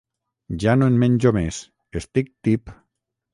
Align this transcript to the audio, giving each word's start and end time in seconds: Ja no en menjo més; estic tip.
Ja 0.63 0.73
no 0.79 0.87
en 0.91 0.97
menjo 1.03 1.33
més; 1.35 1.59
estic 2.01 2.33
tip. 2.49 2.75